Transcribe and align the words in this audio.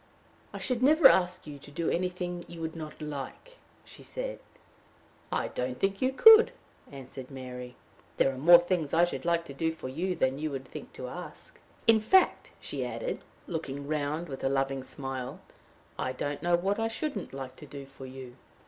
"I 0.51 0.57
should 0.57 0.81
never 0.81 1.07
ask 1.07 1.45
you 1.45 1.59
to 1.59 1.69
do 1.69 1.87
anything 1.87 2.43
you 2.47 2.59
would 2.61 2.75
not 2.75 2.99
like," 3.03 3.59
she 3.85 4.01
said. 4.01 4.39
"I 5.31 5.49
don't 5.49 5.79
think 5.79 6.01
you 6.01 6.11
could," 6.11 6.51
answered 6.91 7.29
Mary. 7.29 7.75
"There 8.17 8.33
are 8.33 8.37
more 8.39 8.57
things 8.57 8.95
I 8.95 9.05
should 9.05 9.25
like 9.25 9.45
to 9.45 9.53
do 9.53 9.71
for 9.71 9.89
you 9.89 10.15
than 10.15 10.39
you 10.39 10.49
would 10.49 10.65
think 10.67 10.91
to 10.93 11.07
ask. 11.07 11.59
In 11.85 11.99
fact," 12.01 12.49
she 12.59 12.83
added, 12.83 13.23
looking 13.45 13.87
round 13.87 14.27
with 14.27 14.43
a 14.43 14.49
loving 14.49 14.81
smile, 14.81 15.39
"I 15.99 16.13
don't 16.13 16.41
know 16.41 16.55
what 16.55 16.79
I 16.79 16.87
shouldn't 16.87 17.31
like 17.31 17.55
to 17.57 17.67
do 17.67 17.85
for 17.85 18.07
you." 18.07 18.37